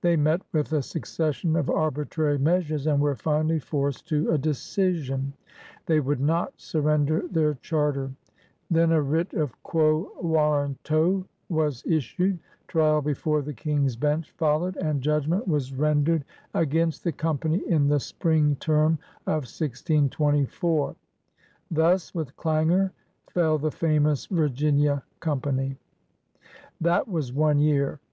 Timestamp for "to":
4.08-4.28